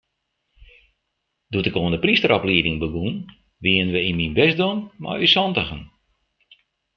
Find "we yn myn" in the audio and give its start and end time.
3.93-4.37